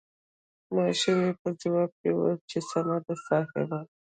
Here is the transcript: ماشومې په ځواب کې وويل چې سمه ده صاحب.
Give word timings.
ماشومې 0.75 1.31
په 1.39 1.47
ځواب 1.61 1.91
کې 1.99 2.09
وويل 2.13 2.39
چې 2.49 2.59
سمه 2.69 2.97
ده 3.05 3.15
صاحب. 3.25 3.69